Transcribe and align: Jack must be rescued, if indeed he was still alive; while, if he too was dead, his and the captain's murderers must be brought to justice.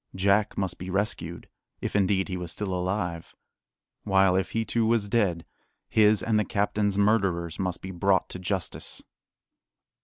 Jack 0.15 0.57
must 0.57 0.79
be 0.79 0.89
rescued, 0.89 1.47
if 1.79 1.95
indeed 1.95 2.27
he 2.27 2.35
was 2.35 2.51
still 2.51 2.73
alive; 2.73 3.35
while, 4.01 4.35
if 4.35 4.49
he 4.49 4.65
too 4.65 4.83
was 4.87 5.07
dead, 5.07 5.45
his 5.89 6.23
and 6.23 6.39
the 6.39 6.43
captain's 6.43 6.97
murderers 6.97 7.59
must 7.59 7.83
be 7.83 7.91
brought 7.91 8.27
to 8.29 8.39
justice. 8.39 9.03